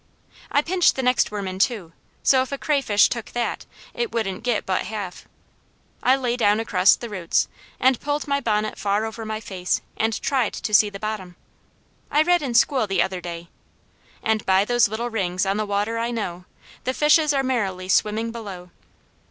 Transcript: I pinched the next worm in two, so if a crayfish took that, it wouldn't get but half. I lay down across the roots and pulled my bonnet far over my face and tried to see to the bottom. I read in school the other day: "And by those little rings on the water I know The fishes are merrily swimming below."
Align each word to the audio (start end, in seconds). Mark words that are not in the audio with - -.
I 0.51 0.63
pinched 0.63 0.95
the 0.95 1.03
next 1.03 1.29
worm 1.29 1.47
in 1.47 1.59
two, 1.59 1.93
so 2.23 2.41
if 2.41 2.51
a 2.51 2.57
crayfish 2.57 3.07
took 3.07 3.33
that, 3.33 3.67
it 3.93 4.11
wouldn't 4.11 4.41
get 4.43 4.65
but 4.65 4.85
half. 4.87 5.27
I 6.01 6.15
lay 6.15 6.35
down 6.35 6.59
across 6.59 6.95
the 6.95 7.07
roots 7.07 7.47
and 7.79 7.99
pulled 8.01 8.27
my 8.27 8.39
bonnet 8.41 8.79
far 8.79 9.05
over 9.05 9.25
my 9.25 9.39
face 9.39 9.79
and 9.95 10.19
tried 10.19 10.53
to 10.53 10.73
see 10.73 10.87
to 10.87 10.93
the 10.93 10.99
bottom. 10.99 11.35
I 12.09 12.23
read 12.23 12.41
in 12.41 12.55
school 12.55 12.87
the 12.87 13.03
other 13.03 13.21
day: 13.21 13.49
"And 14.23 14.43
by 14.43 14.65
those 14.65 14.87
little 14.89 15.11
rings 15.11 15.45
on 15.45 15.57
the 15.57 15.67
water 15.67 15.99
I 15.99 16.09
know 16.09 16.45
The 16.85 16.95
fishes 16.95 17.31
are 17.31 17.43
merrily 17.43 17.87
swimming 17.87 18.31
below." 18.31 18.71